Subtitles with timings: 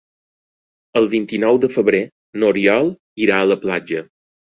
[1.01, 1.99] El vint-i-nou de febrer
[2.45, 2.89] n'Oriol
[3.27, 4.03] irà a la platja.